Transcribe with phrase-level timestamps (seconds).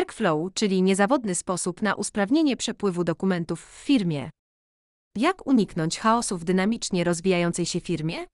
[0.00, 4.30] Workflow, czyli niezawodny sposób na usprawnienie przepływu dokumentów w firmie.
[5.16, 8.26] Jak uniknąć chaosu w dynamicznie rozwijającej się firmie?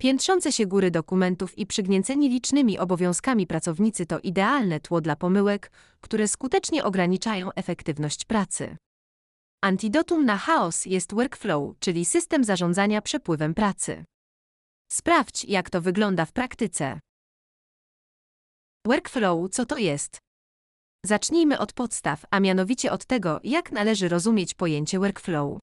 [0.00, 5.70] Piętrzące się góry dokumentów i przygnięceni licznymi obowiązkami pracownicy to idealne tło dla pomyłek,
[6.00, 8.76] które skutecznie ograniczają efektywność pracy.
[9.62, 14.04] Antidotum na chaos jest workflow, czyli system zarządzania przepływem pracy.
[14.92, 17.00] Sprawdź, jak to wygląda w praktyce.
[18.86, 20.25] Workflow co to jest?
[21.04, 25.58] Zacznijmy od podstaw, a mianowicie od tego, jak należy rozumieć pojęcie workflow.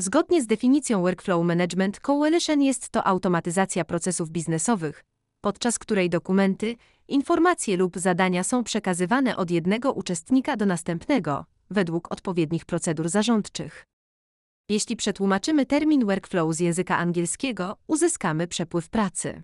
[0.00, 5.04] Zgodnie z definicją Workflow Management Coalition jest to automatyzacja procesów biznesowych,
[5.40, 6.76] podczas której dokumenty,
[7.08, 13.86] informacje lub zadania są przekazywane od jednego uczestnika do następnego, według odpowiednich procedur zarządczych.
[14.68, 19.42] Jeśli przetłumaczymy termin workflow z języka angielskiego, uzyskamy przepływ pracy.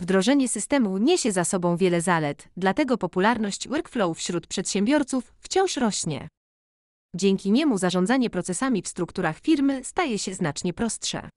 [0.00, 6.28] Wdrożenie systemu niesie za sobą wiele zalet, dlatego popularność workflow wśród przedsiębiorców wciąż rośnie.
[7.16, 11.28] Dzięki niemu zarządzanie procesami w strukturach firmy staje się znacznie prostsze.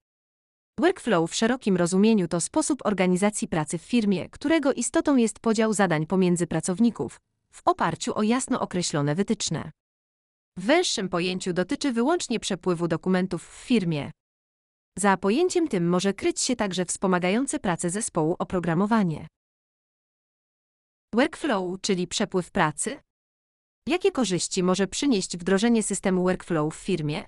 [0.79, 6.05] Workflow w szerokim rozumieniu to sposób organizacji pracy w firmie, którego istotą jest podział zadań
[6.05, 7.19] pomiędzy pracowników,
[7.51, 9.71] w oparciu o jasno określone wytyczne.
[10.57, 14.11] W węższym pojęciu dotyczy wyłącznie przepływu dokumentów w firmie.
[14.97, 19.27] Za pojęciem tym może kryć się także wspomagające pracę zespołu oprogramowanie.
[21.15, 22.99] Workflow, czyli przepływ pracy,
[23.89, 27.25] Jakie korzyści może przynieść wdrożenie systemu workflow w firmie?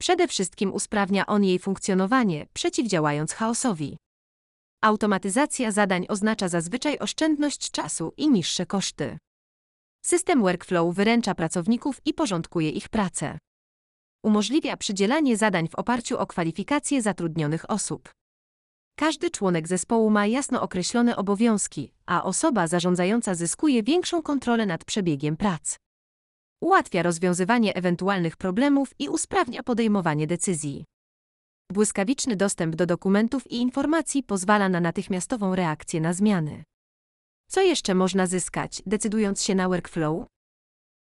[0.00, 3.96] Przede wszystkim usprawnia on jej funkcjonowanie, przeciwdziałając chaosowi.
[4.82, 9.18] Automatyzacja zadań oznacza zazwyczaj oszczędność czasu i niższe koszty.
[10.04, 13.38] System workflow wyręcza pracowników i porządkuje ich pracę.
[14.24, 18.12] Umożliwia przydzielanie zadań w oparciu o kwalifikacje zatrudnionych osób.
[18.96, 25.36] Każdy członek zespołu ma jasno określone obowiązki, a osoba zarządzająca zyskuje większą kontrolę nad przebiegiem
[25.36, 25.76] prac.
[26.60, 30.84] Ułatwia rozwiązywanie ewentualnych problemów i usprawnia podejmowanie decyzji.
[31.72, 36.64] Błyskawiczny dostęp do dokumentów i informacji pozwala na natychmiastową reakcję na zmiany.
[37.48, 40.26] Co jeszcze można zyskać, decydując się na workflow?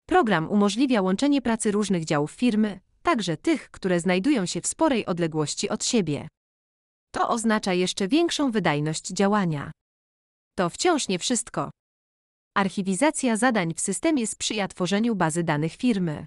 [0.06, 5.68] Program umożliwia łączenie pracy różnych działów firmy, także tych, które znajdują się w sporej odległości
[5.68, 6.28] od siebie.
[7.14, 9.70] To oznacza jeszcze większą wydajność działania.
[10.58, 11.70] To wciąż nie wszystko.
[12.56, 16.26] Archiwizacja zadań w systemie sprzyja tworzeniu bazy danych firmy.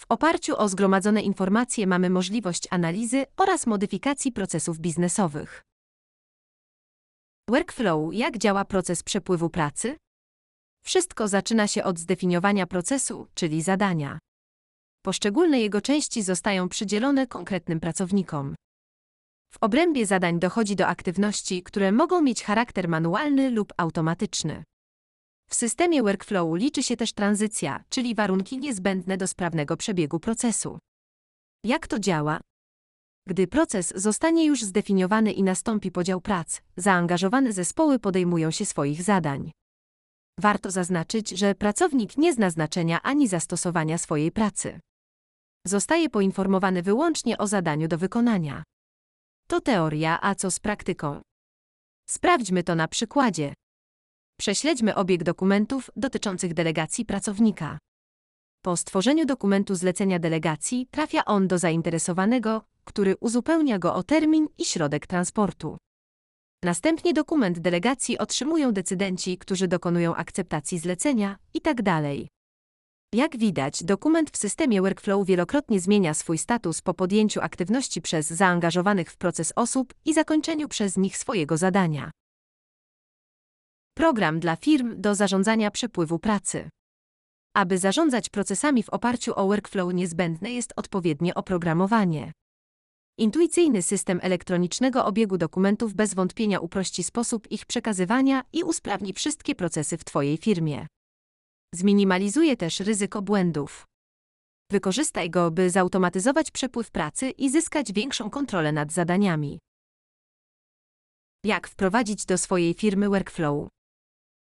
[0.00, 5.62] W oparciu o zgromadzone informacje mamy możliwość analizy oraz modyfikacji procesów biznesowych.
[7.48, 9.96] Workflow jak działa proces przepływu pracy?
[10.84, 14.18] Wszystko zaczyna się od zdefiniowania procesu, czyli zadania.
[15.04, 18.54] Poszczególne jego części zostają przydzielone konkretnym pracownikom.
[19.54, 24.64] W obrębie zadań dochodzi do aktywności, które mogą mieć charakter manualny lub automatyczny.
[25.50, 30.78] W systemie workflow liczy się też tranzycja, czyli warunki niezbędne do sprawnego przebiegu procesu.
[31.64, 32.40] Jak to działa?
[33.28, 39.50] Gdy proces zostanie już zdefiniowany i nastąpi podział prac, zaangażowane zespoły podejmują się swoich zadań.
[40.40, 44.80] Warto zaznaczyć, że pracownik nie zna znaczenia ani zastosowania swojej pracy.
[45.66, 48.62] Zostaje poinformowany wyłącznie o zadaniu do wykonania.
[49.48, 51.20] To teoria, a co z praktyką?
[52.08, 53.54] Sprawdźmy to na przykładzie.
[54.40, 57.78] Prześledźmy obieg dokumentów dotyczących delegacji pracownika.
[58.62, 64.64] Po stworzeniu dokumentu zlecenia delegacji trafia on do zainteresowanego, który uzupełnia go o termin i
[64.64, 65.76] środek transportu.
[66.64, 72.02] Następnie dokument delegacji otrzymują decydenci, którzy dokonują akceptacji zlecenia itd.
[73.14, 79.10] Jak widać, dokument w systemie Workflow wielokrotnie zmienia swój status po podjęciu aktywności przez zaangażowanych
[79.10, 82.10] w proces osób i zakończeniu przez nich swojego zadania.
[83.96, 86.68] Program dla firm do zarządzania przepływu pracy.
[87.56, 92.32] Aby zarządzać procesami w oparciu o workflow niezbędne jest odpowiednie oprogramowanie.
[93.18, 99.98] Intuicyjny system elektronicznego obiegu dokumentów bez wątpienia uprości sposób ich przekazywania i usprawni wszystkie procesy
[99.98, 100.86] w Twojej firmie.
[101.74, 103.86] Zminimalizuje też ryzyko błędów.
[104.72, 109.58] Wykorzystaj go, by zautomatyzować przepływ pracy i zyskać większą kontrolę nad zadaniami.
[111.44, 113.68] Jak wprowadzić do swojej firmy workflow?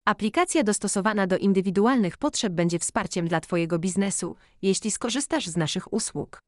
[0.07, 6.39] Aplikacja dostosowana do indywidualnych potrzeb będzie wsparciem dla Twojego biznesu, jeśli skorzystasz z naszych usług.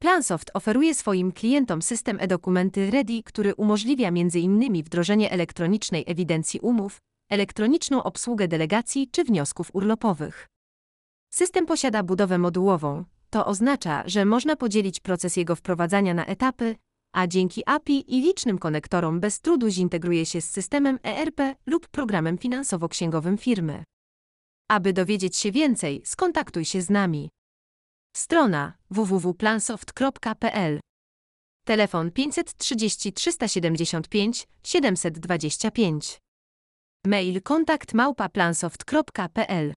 [0.00, 4.82] Plansoft oferuje swoim klientom system e-dokumenty Ready, który umożliwia m.in.
[4.82, 6.98] wdrożenie elektronicznej ewidencji umów,
[7.32, 10.46] elektroniczną obsługę delegacji czy wniosków urlopowych.
[11.34, 13.04] System posiada budowę modułową.
[13.30, 16.76] To oznacza, że można podzielić proces jego wprowadzania na etapy,
[17.14, 22.38] a dzięki API i licznym konektorom bez trudu zintegruje się z systemem ERP lub programem
[22.38, 23.84] finansowo-księgowym firmy.
[24.70, 27.30] Aby dowiedzieć się więcej, skontaktuj się z nami.
[28.16, 30.80] Strona www.plansoft.pl
[31.66, 36.18] Telefon 530 375 725
[37.06, 39.72] Mail kontakt małpa plansoft.pl